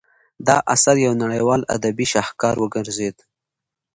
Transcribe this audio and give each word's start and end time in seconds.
دا 0.47 0.57
اثر 0.73 0.95
یو 1.05 1.13
نړیوال 1.23 1.61
ادبي 1.75 2.05
شاهکار 2.13 2.55
وګرځید. 2.59 3.17